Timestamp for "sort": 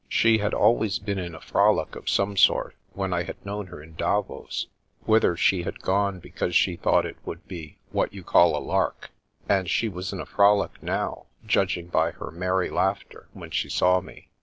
2.35-2.75